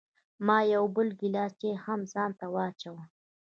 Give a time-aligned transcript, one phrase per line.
[0.45, 3.03] ما یو بل ګیلاس چای هم ځان ته واچوه.